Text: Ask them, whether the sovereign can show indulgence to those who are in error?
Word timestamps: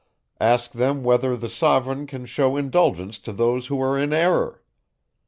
Ask 0.39 0.71
them, 0.71 1.03
whether 1.03 1.35
the 1.37 1.47
sovereign 1.47 2.07
can 2.07 2.25
show 2.25 2.57
indulgence 2.57 3.19
to 3.19 3.31
those 3.31 3.67
who 3.67 3.79
are 3.83 3.99
in 3.99 4.13
error? 4.13 4.63